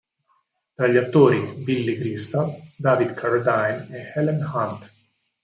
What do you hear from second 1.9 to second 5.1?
Crystal, David Carradine e Helen Hunt.